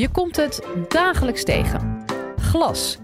[0.00, 2.04] Je komt het dagelijks tegen.
[2.36, 2.98] Glas.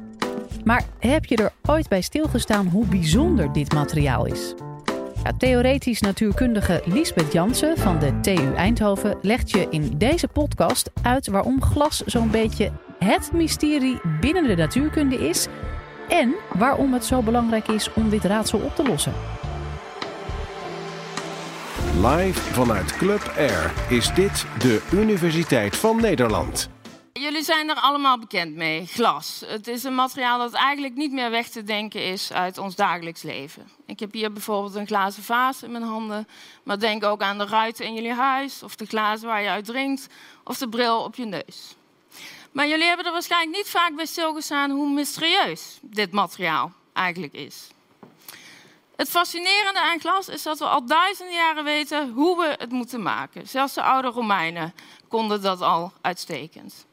[0.64, 4.54] Maar heb je er ooit bij stilgestaan hoe bijzonder dit materiaal is?
[5.24, 11.26] Ja, theoretisch natuurkundige Lisbeth Jansen van de TU Eindhoven legt je in deze podcast uit
[11.26, 15.46] waarom glas zo'n beetje het mysterie binnen de natuurkunde is
[16.08, 19.12] en waarom het zo belangrijk is om dit raadsel op te lossen.
[22.02, 26.74] Live vanuit Club Air is dit de Universiteit van Nederland.
[27.18, 29.42] Jullie zijn er allemaal bekend mee, glas.
[29.46, 33.22] Het is een materiaal dat eigenlijk niet meer weg te denken is uit ons dagelijks
[33.22, 33.70] leven.
[33.86, 36.28] Ik heb hier bijvoorbeeld een glazen vaas in mijn handen,
[36.62, 39.64] maar denk ook aan de ruiten in jullie huis, of de glazen waar je uit
[39.64, 40.06] drinkt,
[40.44, 41.76] of de bril op je neus.
[42.52, 47.66] Maar jullie hebben er waarschijnlijk niet vaak bij stilgestaan hoe mysterieus dit materiaal eigenlijk is.
[48.96, 53.02] Het fascinerende aan glas is dat we al duizenden jaren weten hoe we het moeten
[53.02, 53.48] maken.
[53.48, 54.74] Zelfs de oude Romeinen
[55.08, 56.86] konden dat al uitstekend.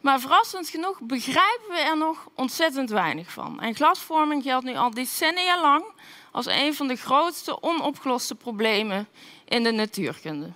[0.00, 3.60] Maar verrassend genoeg begrijpen we er nog ontzettend weinig van.
[3.60, 5.84] En glasvorming geldt nu al decennia lang
[6.30, 9.08] als een van de grootste onopgeloste problemen
[9.44, 10.50] in de natuurkunde.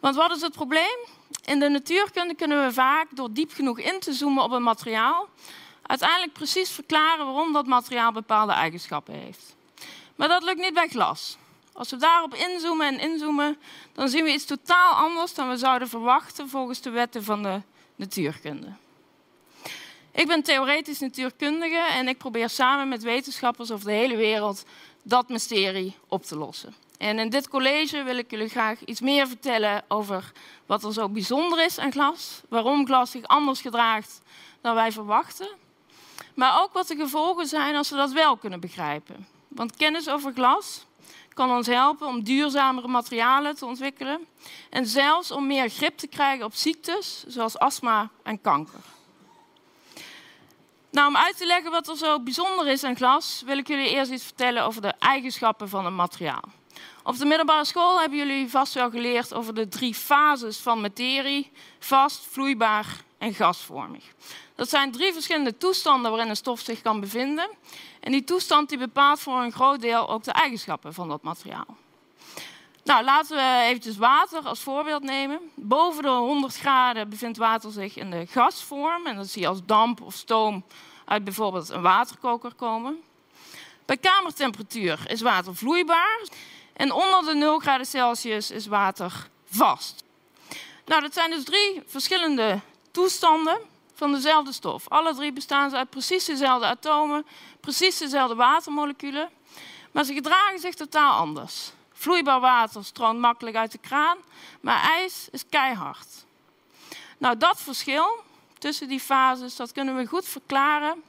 [0.00, 0.98] Want wat is het probleem?
[1.44, 5.28] In de natuurkunde kunnen we vaak, door diep genoeg in te zoomen op een materiaal,
[5.82, 9.56] uiteindelijk precies verklaren waarom dat materiaal bepaalde eigenschappen heeft.
[10.16, 11.36] Maar dat lukt niet bij glas.
[11.72, 13.58] Als we daarop inzoomen en inzoomen,
[13.92, 17.60] dan zien we iets totaal anders dan we zouden verwachten volgens de wetten van de
[18.00, 18.72] natuurkunde.
[20.12, 24.64] Ik ben theoretisch natuurkundige en ik probeer samen met wetenschappers over de hele wereld
[25.02, 26.74] dat mysterie op te lossen.
[26.98, 30.32] En in dit college wil ik jullie graag iets meer vertellen over
[30.66, 34.20] wat er zo bijzonder is aan glas, waarom glas zich anders gedraagt
[34.60, 35.48] dan wij verwachten,
[36.34, 39.26] maar ook wat de gevolgen zijn als we dat wel kunnen begrijpen.
[39.48, 40.86] Want kennis over glas
[41.34, 44.26] kan ons helpen om duurzamere materialen te ontwikkelen
[44.70, 48.80] en zelfs om meer grip te krijgen op ziektes zoals astma en kanker.
[50.90, 53.90] Nou, om uit te leggen wat er zo bijzonder is aan glas, wil ik jullie
[53.90, 56.44] eerst iets vertellen over de eigenschappen van een materiaal.
[57.02, 61.52] Op de middelbare school hebben jullie vast wel geleerd over de drie fases van materie:
[61.78, 62.86] vast, vloeibaar
[63.20, 64.04] en gasvormig.
[64.54, 67.50] Dat zijn drie verschillende toestanden waarin een stof zich kan bevinden.
[68.00, 71.76] En die toestand die bepaalt voor een groot deel ook de eigenschappen van dat materiaal.
[72.84, 75.40] Nou, laten we eventjes water als voorbeeld nemen.
[75.54, 79.06] Boven de 100 graden bevindt water zich in de gasvorm.
[79.06, 80.64] En dat zie je als damp of stoom
[81.04, 83.00] uit bijvoorbeeld een waterkoker komen.
[83.84, 86.20] Bij kamertemperatuur is water vloeibaar.
[86.72, 90.04] En onder de 0 graden Celsius is water vast.
[90.86, 92.60] Nou, dat zijn dus drie verschillende
[92.90, 93.58] toestanden
[93.94, 94.88] van dezelfde stof.
[94.88, 97.26] Alle drie bestaan ze uit precies dezelfde atomen,
[97.60, 99.30] precies dezelfde watermoleculen,
[99.90, 101.72] maar ze gedragen zich totaal anders.
[101.92, 104.18] Vloeibaar water stroomt makkelijk uit de kraan,
[104.60, 106.24] maar ijs is keihard.
[107.18, 108.22] Nou, dat verschil
[108.58, 111.02] tussen die fases, dat kunnen we goed verklaren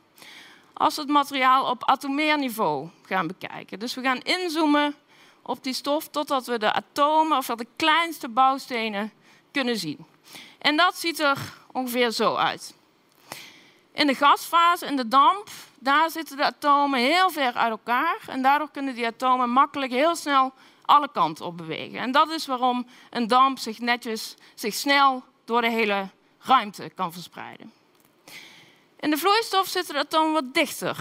[0.73, 3.79] als we het materiaal op atomeer niveau gaan bekijken.
[3.79, 4.95] Dus we gaan inzoomen
[5.41, 9.11] op die stof totdat we de atomen of de kleinste bouwstenen
[9.51, 10.05] kunnen zien.
[10.57, 11.37] En dat ziet er
[11.71, 12.73] ongeveer zo uit.
[13.93, 15.49] In de gasfase, in de damp,
[15.79, 18.17] daar zitten de atomen heel ver uit elkaar.
[18.27, 20.53] En daardoor kunnen die atomen makkelijk heel snel
[20.85, 21.99] alle kanten op bewegen.
[21.99, 26.09] En dat is waarom een damp zich netjes, zich snel door de hele
[26.39, 27.71] ruimte kan verspreiden.
[28.99, 30.97] In de vloeistof zitten de atomen wat dichter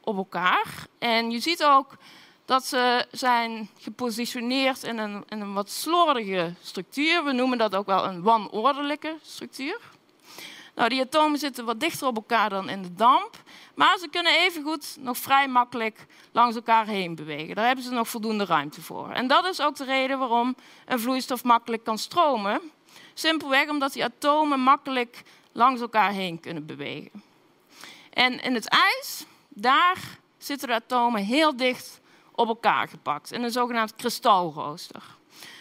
[0.00, 0.86] op elkaar.
[0.98, 1.96] En je ziet ook
[2.44, 7.24] dat ze zijn gepositioneerd in een, in een wat slordige structuur.
[7.24, 9.80] We noemen dat ook wel een wanordelijke structuur.
[10.74, 13.42] Nou, die atomen zitten wat dichter op elkaar dan in de damp,
[13.74, 17.54] maar ze kunnen evengoed nog vrij makkelijk langs elkaar heen bewegen.
[17.54, 19.10] Daar hebben ze nog voldoende ruimte voor.
[19.10, 22.60] En dat is ook de reden waarom een vloeistof makkelijk kan stromen.
[23.14, 25.22] Simpelweg omdat die atomen makkelijk
[25.52, 27.22] langs elkaar heen kunnen bewegen.
[28.10, 29.98] En in het ijs, daar
[30.38, 32.00] zitten de atomen heel dicht
[32.34, 35.02] op elkaar gepakt in een zogenaamd kristalrooster.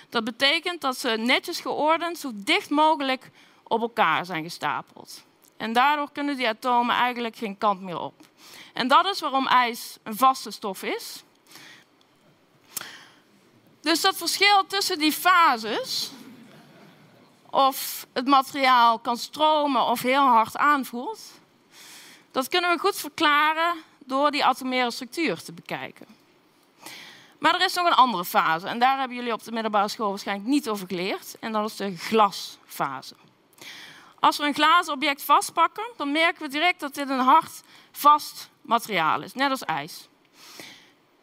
[0.10, 3.30] Dat betekent dat ze netjes geordend, zo dicht mogelijk
[3.64, 5.24] op elkaar zijn gestapeld.
[5.58, 8.14] En daardoor kunnen die atomen eigenlijk geen kant meer op.
[8.74, 11.24] En dat is waarom ijs een vaste stof is.
[13.82, 16.12] Dus dat verschil tussen die fases,
[17.50, 21.22] of het materiaal kan stromen of heel hard aanvoelt,
[22.32, 23.76] dat kunnen we goed verklaren
[24.06, 26.21] door die atomaire structuur te bekijken.
[27.42, 30.10] Maar er is nog een andere fase en daar hebben jullie op de middelbare school
[30.10, 33.16] waarschijnlijk niet over geleerd en dat is de glasfase.
[34.20, 37.62] Als we een glazen object vastpakken, dan merken we direct dat dit een hard,
[37.92, 40.08] vast materiaal is, net als ijs.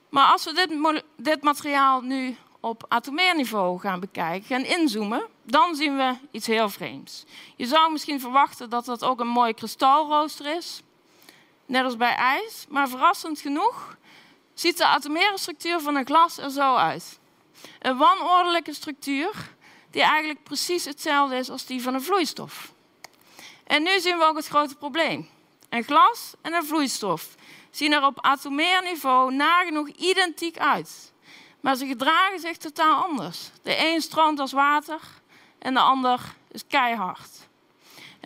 [0.08, 5.74] Maar als we dit, dit materiaal nu op atomair niveau gaan bekijken, gaan inzoomen, dan
[5.74, 7.24] zien we iets heel vreemds.
[7.56, 10.82] Je zou misschien verwachten dat dat ook een mooi kristalrooster is,
[11.66, 13.96] net als bij ijs, maar verrassend genoeg
[14.60, 17.18] ziet de atomaire structuur van een glas er zo uit.
[17.78, 19.54] Een wanordelijke structuur
[19.90, 22.72] die eigenlijk precies hetzelfde is als die van een vloeistof.
[23.64, 25.28] En nu zien we ook het grote probleem.
[25.68, 27.34] Een glas en een vloeistof
[27.70, 31.12] zien er op atomair niveau nagenoeg identiek uit.
[31.60, 33.50] Maar ze gedragen zich totaal anders.
[33.62, 35.00] De een stroomt als water
[35.58, 36.20] en de ander
[36.50, 37.47] is keihard.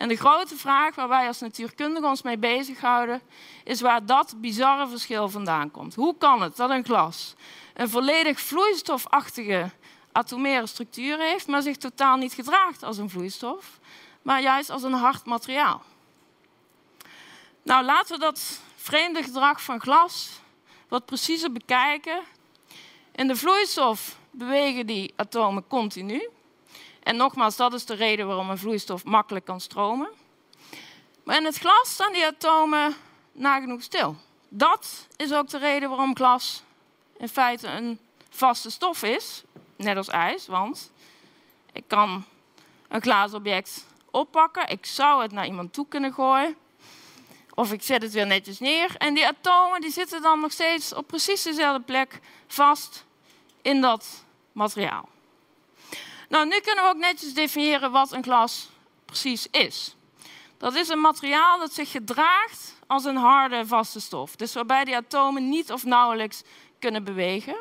[0.03, 3.21] En de grote vraag waar wij als natuurkundigen ons mee bezighouden,
[3.63, 5.95] is waar dat bizarre verschil vandaan komt.
[5.95, 7.35] Hoe kan het dat een glas
[7.73, 9.69] een volledig vloeistofachtige
[10.11, 13.79] atomaire structuur heeft, maar zich totaal niet gedraagt als een vloeistof,
[14.21, 15.83] maar juist als een hard materiaal?
[17.61, 20.29] Nou, laten we dat vreemde gedrag van glas
[20.87, 22.21] wat preciezer bekijken.
[23.11, 26.29] In de vloeistof bewegen die atomen continu.
[27.03, 30.09] En nogmaals, dat is de reden waarom een vloeistof makkelijk kan stromen.
[31.23, 32.95] Maar in het glas staan die atomen
[33.31, 34.15] nagenoeg stil.
[34.49, 36.63] Dat is ook de reden waarom glas
[37.17, 39.43] in feite een vaste stof is,
[39.75, 40.47] net als ijs.
[40.47, 40.91] Want
[41.71, 42.25] ik kan
[42.87, 46.55] een glazen object oppakken, ik zou het naar iemand toe kunnen gooien.
[47.55, 48.95] Of ik zet het weer netjes neer.
[48.97, 53.05] En die atomen die zitten dan nog steeds op precies dezelfde plek vast
[53.61, 55.09] in dat materiaal.
[56.33, 58.69] Nou, nu kunnen we ook netjes definiëren wat een glas
[59.05, 59.95] precies is.
[60.57, 64.35] Dat is een materiaal dat zich gedraagt als een harde vaste stof.
[64.35, 66.41] Dus waarbij die atomen niet of nauwelijks
[66.79, 67.55] kunnen bewegen.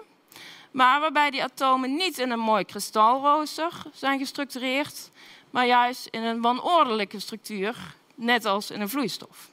[0.70, 5.10] Maar waarbij die atomen niet in een mooi kristalrooster zijn gestructureerd,
[5.50, 7.76] maar juist in een wanordelijke structuur,
[8.14, 9.51] net als in een vloeistof.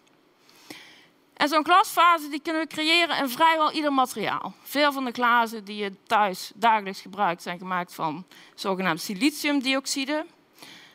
[1.39, 4.53] En zo'n glasfase die kunnen we creëren in vrijwel ieder materiaal.
[4.63, 8.25] Veel van de glazen die je thuis dagelijks gebruikt zijn gemaakt van
[8.56, 10.25] zogenaamd siliciumdioxide.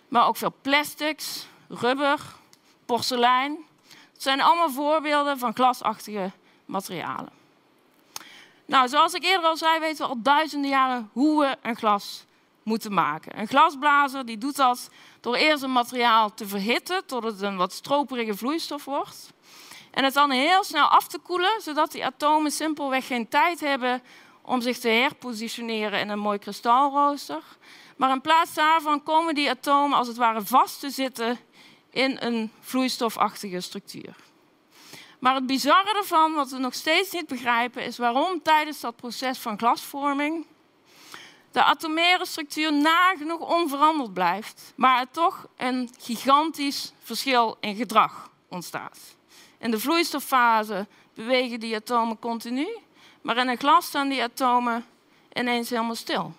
[0.09, 2.21] Maar ook veel plastics, rubber,
[2.87, 3.57] porselein.
[4.13, 6.31] Het zijn allemaal voorbeelden van glasachtige
[6.65, 7.33] materialen.
[8.67, 12.25] Nou, zoals ik eerder al zei, weten we al duizenden jaren hoe we een glas
[12.63, 13.39] moeten maken.
[13.39, 14.91] Een glasblazer die doet dat
[15.21, 19.34] door eerst een materiaal te verhitten tot het een wat stroperige vloeistof wordt.
[19.95, 24.03] En het dan heel snel af te koelen, zodat die atomen simpelweg geen tijd hebben
[24.43, 27.43] om zich te herpositioneren in een mooi kristalrooster.
[27.97, 31.39] Maar in plaats daarvan komen die atomen als het ware vast te zitten
[31.91, 34.15] in een vloeistofachtige structuur.
[35.19, 39.39] Maar het bizarre ervan, wat we nog steeds niet begrijpen, is waarom tijdens dat proces
[39.39, 40.47] van glasvorming
[41.53, 48.99] de atomaire structuur nagenoeg onveranderd blijft, maar er toch een gigantisch verschil in gedrag ontstaat.
[49.65, 52.69] In de vloeistoffase bewegen die atomen continu,
[53.23, 54.87] maar in een glas staan die atomen
[55.33, 56.33] ineens helemaal stil.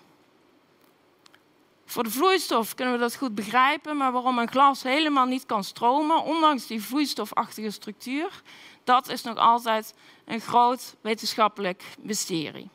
[1.84, 5.64] Voor de vloeistof kunnen we dat goed begrijpen, maar waarom een glas helemaal niet kan
[5.64, 8.42] stromen, ondanks die vloeistofachtige structuur,
[8.84, 9.94] dat is nog altijd
[10.24, 12.68] een groot wetenschappelijk mysterie.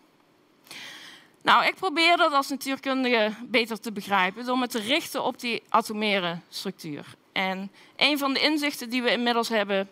[1.42, 5.64] Nou, ik probeer dat als natuurkundige beter te begrijpen door me te richten op die
[5.70, 7.06] atomaire structuur.
[7.32, 9.90] En een van de inzichten die we inmiddels hebben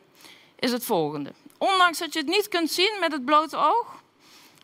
[0.59, 1.33] is het volgende.
[1.57, 4.03] Ondanks dat je het niet kunt zien met het blote oog,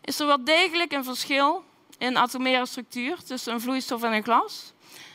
[0.00, 1.64] is er wel degelijk een verschil
[1.98, 4.72] in atomaire structuur tussen een vloeistof en een glas.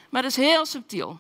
[0.09, 1.19] Maar het is heel subtiel.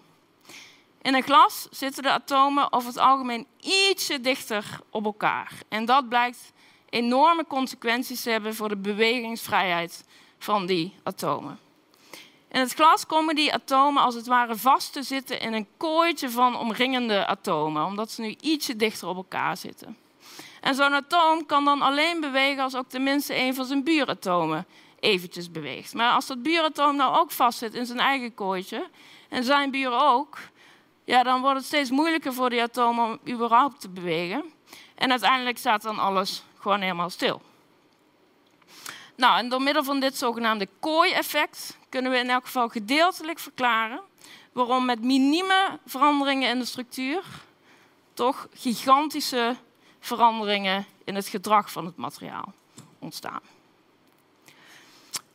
[1.01, 5.51] In een glas zitten de atomen over het algemeen ietsje dichter op elkaar.
[5.69, 6.51] En dat blijkt
[6.89, 10.03] enorme consequenties te hebben voor de bewegingsvrijheid
[10.39, 11.59] van die atomen.
[12.51, 16.29] In het glas komen die atomen als het ware vast te zitten in een kooitje
[16.29, 19.97] van omringende atomen, omdat ze nu ietsje dichter op elkaar zitten.
[20.61, 24.65] En zo'n atoom kan dan alleen bewegen als ook tenminste een van zijn buuratomen
[24.99, 25.93] eventjes beweegt.
[25.93, 28.89] Maar als dat buuratoom nou ook vastzit in zijn eigen kooitje,
[29.29, 30.37] en zijn buren ook,
[31.05, 34.43] ja, dan wordt het steeds moeilijker voor die atomen om überhaupt te bewegen.
[34.95, 37.41] En uiteindelijk staat dan alles gewoon helemaal stil.
[39.21, 44.01] Nou, en door middel van dit zogenaamde kooi-effect kunnen we in elk geval gedeeltelijk verklaren
[44.51, 47.23] waarom met minieme veranderingen in de structuur
[48.13, 49.55] toch gigantische
[49.99, 52.53] veranderingen in het gedrag van het materiaal
[52.99, 53.41] ontstaan.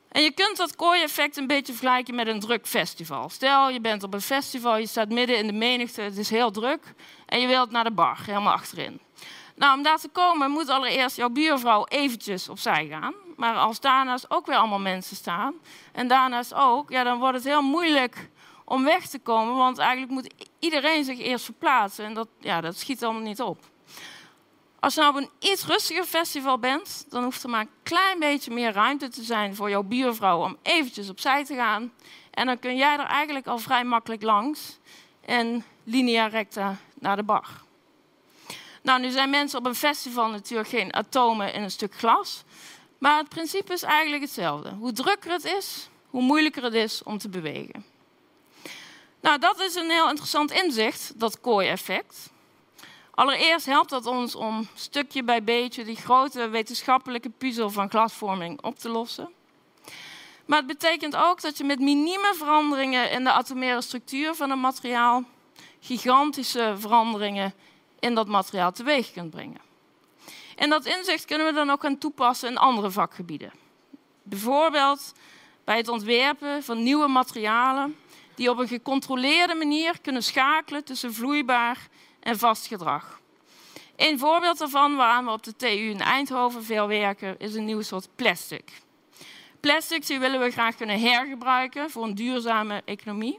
[0.08, 3.28] En je kunt dat kooi-effect een beetje vergelijken met een druk festival.
[3.28, 6.50] Stel, je bent op een festival, je staat midden in de menigte, het is heel
[6.50, 6.94] druk
[7.26, 9.00] en je wilt naar de bar, helemaal achterin.
[9.54, 13.14] Nou, om daar te komen moet allereerst jouw buurvrouw eventjes opzij gaan.
[13.36, 15.54] Maar als daarnaast ook weer allemaal mensen staan
[15.92, 18.30] en daarnaast ook, ja, dan wordt het heel moeilijk
[18.64, 19.56] om weg te komen.
[19.56, 23.58] Want eigenlijk moet iedereen zich eerst verplaatsen en dat, ja, dat schiet allemaal niet op.
[24.80, 28.18] Als je nou op een iets rustiger festival bent, dan hoeft er maar een klein
[28.18, 31.92] beetje meer ruimte te zijn voor jouw buurvrouw om eventjes opzij te gaan.
[32.30, 34.78] En dan kun jij er eigenlijk al vrij makkelijk langs
[35.20, 37.48] en linea recta naar de bar.
[38.82, 42.44] Nou, nu zijn mensen op een festival natuurlijk geen atomen in een stuk glas.
[42.98, 44.70] Maar het principe is eigenlijk hetzelfde.
[44.70, 47.84] Hoe drukker het is, hoe moeilijker het is om te bewegen.
[49.20, 52.30] Nou, dat is een heel interessant inzicht, dat kooi-effect.
[53.10, 58.78] Allereerst helpt dat ons om stukje bij beetje die grote wetenschappelijke puzzel van glasvorming op
[58.78, 59.30] te lossen.
[60.46, 64.60] Maar het betekent ook dat je met minieme veranderingen in de atomaire structuur van een
[64.60, 65.24] materiaal
[65.80, 67.54] gigantische veranderingen
[67.98, 69.65] in dat materiaal teweeg kunt brengen.
[70.56, 73.52] En dat inzicht kunnen we dan ook gaan toepassen in andere vakgebieden.
[74.22, 75.12] Bijvoorbeeld
[75.64, 77.96] bij het ontwerpen van nieuwe materialen
[78.34, 81.88] die op een gecontroleerde manier kunnen schakelen tussen vloeibaar
[82.20, 83.20] en vast gedrag.
[83.96, 87.82] Een voorbeeld daarvan, waar we op de TU in Eindhoven veel werken, is een nieuw
[87.82, 88.72] soort plastic.
[89.60, 93.38] Plastics die willen we graag kunnen hergebruiken voor een duurzame economie.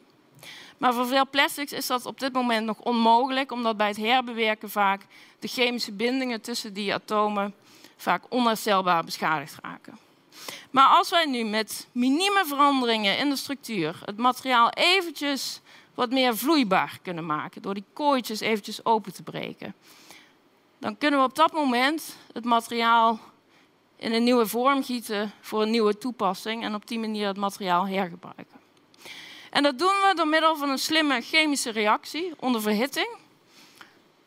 [0.78, 4.70] Maar voor veel plastics is dat op dit moment nog onmogelijk, omdat bij het herbewerken
[4.70, 5.06] vaak
[5.40, 7.54] de chemische bindingen tussen die atomen
[7.98, 9.98] vaak onherstelbaar beschadigd raken.
[10.72, 15.62] Maar als wij nu met minieme veranderingen in de structuur het materiaal eventjes
[15.94, 19.76] wat meer vloeibaar kunnen maken, door die kooitjes eventjes open te breken,
[20.80, 23.20] dan kunnen we op dat moment het materiaal
[23.96, 27.88] in een nieuwe vorm gieten voor een nieuwe toepassing en op die manier het materiaal
[27.88, 28.57] hergebruiken.
[29.50, 33.08] En dat doen we door middel van een slimme chemische reactie onder verhitting.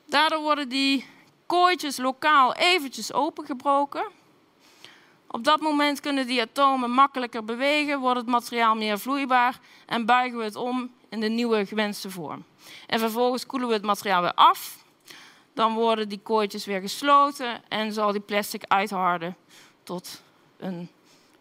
[0.06, 1.06] Daardoor worden die
[1.46, 4.04] kooitjes lokaal eventjes opengebroken.
[5.26, 10.38] Op dat moment kunnen die atomen makkelijker bewegen, wordt het materiaal meer vloeibaar en buigen
[10.38, 12.44] we het om in de nieuwe gewenste vorm.
[12.86, 14.84] En vervolgens koelen we het materiaal weer af.
[15.54, 19.36] Dan worden die kooitjes weer gesloten en zal die plastic uitharden
[19.82, 20.22] tot
[20.58, 20.88] een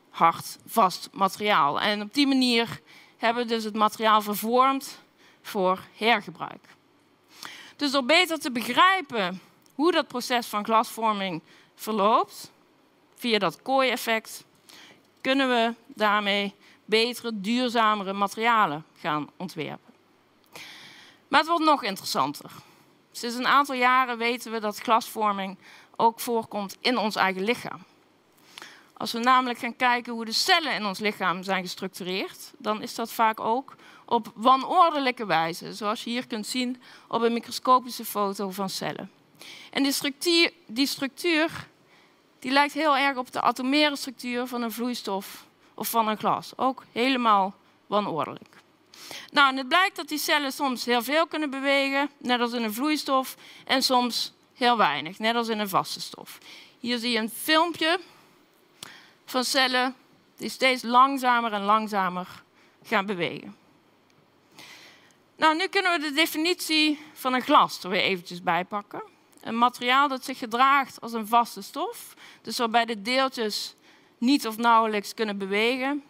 [0.09, 1.81] hard, vast materiaal.
[1.81, 2.81] En op die manier
[3.19, 5.01] hebben dus het materiaal vervormd
[5.41, 6.67] voor hergebruik.
[7.75, 9.41] Dus door beter te begrijpen
[9.75, 11.41] hoe dat proces van glasvorming
[11.75, 12.51] verloopt,
[13.15, 14.43] via dat kooi-effect,
[15.21, 16.53] kunnen we daarmee
[16.85, 19.93] betere, duurzamere materialen gaan ontwerpen.
[21.27, 22.51] Maar het wordt nog interessanter.
[23.11, 25.57] Sinds een aantal jaren weten we dat glasvorming
[25.95, 27.83] ook voorkomt in ons eigen lichaam.
[28.99, 32.95] Als we namelijk gaan kijken hoe de cellen in ons lichaam zijn gestructureerd, dan is
[32.95, 33.75] dat vaak ook
[34.05, 39.11] op wanordelijke wijze, zoals je hier kunt zien op een microscopische foto van cellen.
[39.71, 41.67] En die structuur, die structuur
[42.39, 46.53] die lijkt heel erg op de atomaire structuur van een vloeistof of van een glas.
[46.55, 47.55] Ook helemaal
[47.87, 48.55] wanordelijk.
[49.31, 52.63] Nou, en het blijkt dat die cellen soms heel veel kunnen bewegen, net als in
[52.63, 56.37] een vloeistof, en soms heel weinig, net als in een vaste stof.
[56.79, 57.99] Hier zie je een filmpje
[59.29, 59.95] van cellen
[60.35, 62.27] die steeds langzamer en langzamer
[62.83, 63.55] gaan bewegen.
[65.35, 69.01] Nou, nu kunnen we de definitie van een glas er weer eventjes bijpakken.
[69.41, 73.75] Een materiaal dat zich gedraagt als een vaste stof, dus waarbij de deeltjes
[74.17, 76.03] niet of nauwelijks kunnen bewegen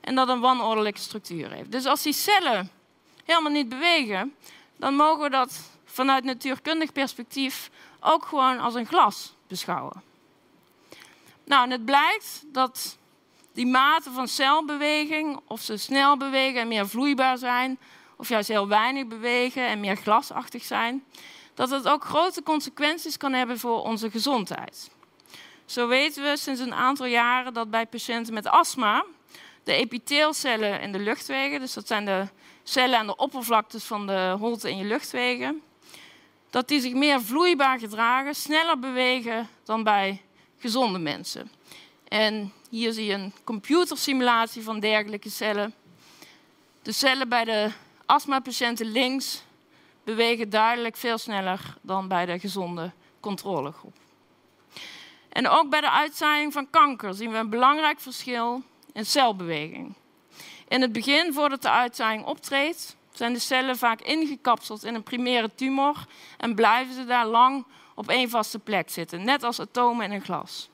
[0.00, 1.72] en dat een wanordelijke structuur heeft.
[1.72, 2.70] Dus als die cellen
[3.24, 4.34] helemaal niet bewegen,
[4.76, 7.70] dan mogen we dat vanuit natuurkundig perspectief
[8.00, 10.02] ook gewoon als een glas beschouwen.
[11.46, 12.98] Nou, en het blijkt dat
[13.52, 17.78] die maten van celbeweging, of ze snel bewegen en meer vloeibaar zijn,
[18.16, 21.04] of juist heel weinig bewegen en meer glasachtig zijn,
[21.54, 24.90] dat het ook grote consequenties kan hebben voor onze gezondheid.
[25.64, 29.04] Zo weten we sinds een aantal jaren dat bij patiënten met astma
[29.64, 32.28] de epiteelcellen in de luchtwegen, dus dat zijn de
[32.62, 35.62] cellen aan de oppervlaktes van de holte in je luchtwegen,
[36.50, 40.22] dat die zich meer vloeibaar gedragen, sneller bewegen dan bij
[40.66, 41.50] gezonde mensen.
[42.08, 45.74] En hier zie je een computersimulatie van dergelijke cellen.
[46.82, 47.70] De cellen bij de
[48.06, 49.42] astmapatiënten links
[50.04, 53.96] bewegen duidelijk veel sneller dan bij de gezonde controlegroep.
[55.28, 59.94] En ook bij de uitzaaiing van kanker zien we een belangrijk verschil in celbeweging.
[60.68, 65.50] In het begin, voordat de uitzaaiing optreedt, zijn de cellen vaak ingekapseld in een primaire
[65.54, 66.06] tumor
[66.38, 67.64] en blijven ze daar lang
[67.96, 70.68] op één vaste plek zitten, net als atomen in een glas.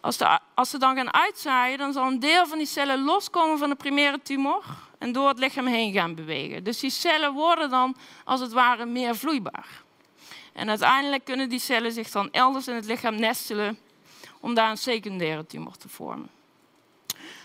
[0.00, 3.58] Als, de, als ze dan gaan uitzaaien, dan zal een deel van die cellen loskomen
[3.58, 4.64] van de primaire tumor
[4.98, 6.64] en door het lichaam heen gaan bewegen.
[6.64, 9.82] Dus die cellen worden dan als het ware meer vloeibaar.
[10.52, 13.78] En uiteindelijk kunnen die cellen zich dan elders in het lichaam nestelen
[14.40, 16.30] om daar een secundaire tumor te vormen.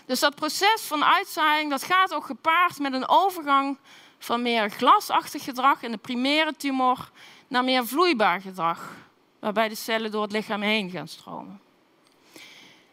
[0.06, 3.78] Dus dat proces van uitzaaiing dat gaat ook gepaard met een overgang
[4.18, 7.10] van meer glasachtig gedrag in de primaire tumor
[7.50, 8.92] naar meer vloeibaar gedrag
[9.38, 11.60] waarbij de cellen door het lichaam heen gaan stromen.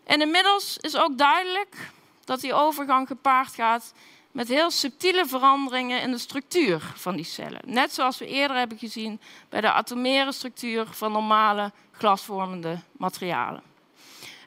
[0.04, 1.92] En inmiddels is ook duidelijk
[2.24, 3.94] dat die overgang gepaard gaat
[4.32, 7.62] met heel subtiele veranderingen in de structuur van die cellen.
[7.66, 13.64] Net zoals we eerder hebben gezien bij de atomaire structuur van normale glasvormende materialen.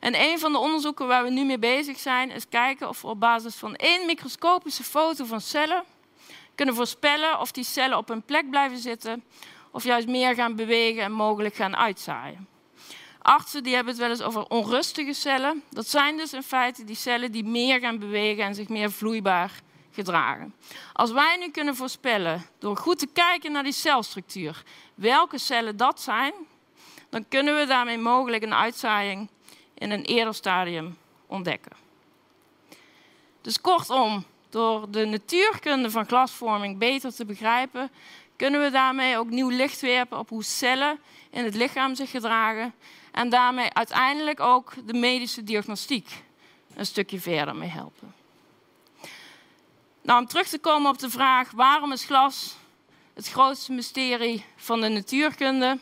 [0.00, 3.08] En een van de onderzoeken waar we nu mee bezig zijn, is kijken of we
[3.08, 5.84] op basis van één microscopische foto van cellen
[6.54, 9.24] kunnen voorspellen of die cellen op hun plek blijven zitten
[9.70, 12.48] of juist meer gaan bewegen en mogelijk gaan uitzaaien.
[13.22, 15.62] Artsen die hebben het wel eens over onrustige cellen.
[15.70, 19.52] Dat zijn dus in feite die cellen die meer gaan bewegen en zich meer vloeibaar
[19.92, 20.54] gedragen.
[20.92, 24.62] Als wij nu kunnen voorspellen, door goed te kijken naar die celstructuur,
[24.94, 26.32] welke cellen dat zijn,
[27.08, 29.28] dan kunnen we daarmee mogelijk een uitzaaiing
[29.74, 30.96] in een eerder stadium
[31.26, 31.72] ontdekken.
[33.40, 37.90] Dus kortom, door de natuurkunde van glasvorming beter te begrijpen,
[38.40, 40.98] kunnen we daarmee ook nieuw licht werpen op hoe cellen
[41.30, 42.74] in het lichaam zich gedragen
[43.12, 46.08] en daarmee uiteindelijk ook de medische diagnostiek
[46.74, 48.14] een stukje verder mee helpen.
[50.02, 52.56] Nou, om terug te komen op de vraag waarom is glas
[53.14, 55.78] het grootste mysterie van de natuurkunde?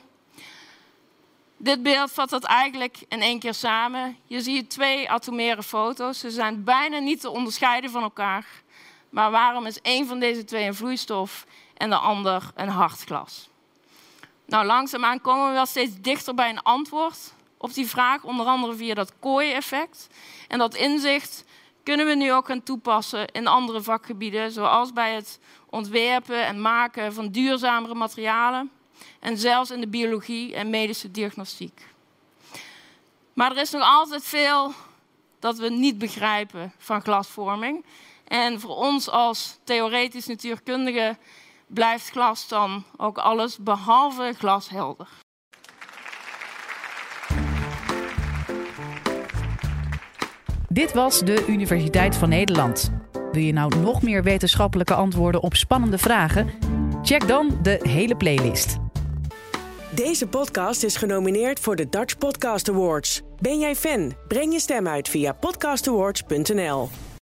[1.56, 4.16] Dit beeld vat dat eigenlijk in één keer samen.
[4.26, 6.18] Je ziet twee atomaire foto's.
[6.18, 8.46] Ze zijn bijna niet te onderscheiden van elkaar.
[9.10, 11.46] Maar waarom is één van deze twee een vloeistof
[11.78, 13.48] en de ander een hard glas?
[14.46, 18.74] Nou, langzaamaan komen we wel steeds dichter bij een antwoord op die vraag, onder andere
[18.74, 20.06] via dat kooi-effect.
[20.48, 21.44] En dat inzicht
[21.82, 25.38] kunnen we nu ook gaan toepassen in andere vakgebieden, zoals bij het
[25.70, 28.70] ontwerpen en maken van duurzamere materialen
[29.20, 31.86] en zelfs in de biologie en medische diagnostiek.
[33.32, 34.72] Maar er is nog altijd veel
[35.38, 37.84] dat we niet begrijpen van glasvorming.
[38.24, 41.18] En voor ons als theoretisch natuurkundigen
[41.68, 45.08] blijft glas dan ook alles behalve glashelder.
[50.68, 52.92] Dit was de Universiteit van Nederland.
[53.32, 56.50] Wil je nou nog meer wetenschappelijke antwoorden op spannende vragen?
[57.02, 58.76] Check dan de hele playlist.
[59.94, 63.22] Deze podcast is genomineerd voor de Dutch Podcast Awards.
[63.40, 64.12] Ben jij fan?
[64.28, 66.88] Breng je stem uit via podcastawards.nl.